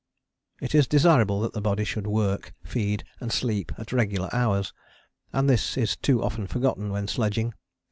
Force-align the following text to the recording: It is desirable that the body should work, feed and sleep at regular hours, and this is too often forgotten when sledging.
It 0.59 0.73
is 0.73 0.87
desirable 0.87 1.41
that 1.41 1.53
the 1.53 1.61
body 1.61 1.83
should 1.83 2.07
work, 2.07 2.55
feed 2.63 3.03
and 3.19 3.31
sleep 3.31 3.71
at 3.77 3.93
regular 3.93 4.29
hours, 4.33 4.73
and 5.31 5.47
this 5.47 5.77
is 5.77 5.95
too 5.95 6.23
often 6.23 6.47
forgotten 6.47 6.89
when 6.89 7.07
sledging. 7.07 7.53